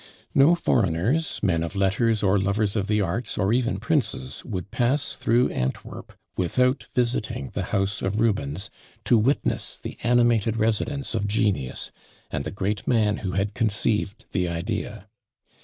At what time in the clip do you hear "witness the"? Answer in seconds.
9.15-9.99